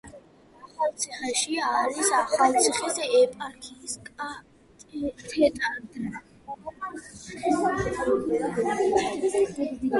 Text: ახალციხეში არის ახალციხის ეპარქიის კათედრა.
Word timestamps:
ახალციხეში 0.67 1.57
არის 1.65 2.09
ახალციხის 2.19 2.97
ეპარქიის 3.19 3.93
კათედრა. 4.09 6.19